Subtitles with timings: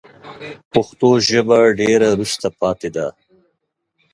[0.73, 3.07] پښتو ژبه ډېره وروسته پاته ده